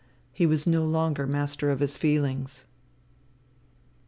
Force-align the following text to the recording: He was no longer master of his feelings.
He 0.31 0.47
was 0.47 0.65
no 0.65 0.83
longer 0.83 1.27
master 1.27 1.69
of 1.69 1.79
his 1.79 1.95
feelings. 1.95 2.65